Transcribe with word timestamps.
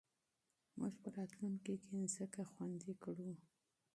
موږ 0.77 0.93
به 1.01 1.09
راتلونکې 1.17 1.73
کې 1.83 1.99
ځمکه 2.13 2.41
خوندي 2.51 2.93
کړو. 3.03 3.29